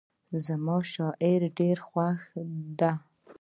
[0.45, 2.41] زما شاعري ډېره خوښه
[2.79, 2.91] ده.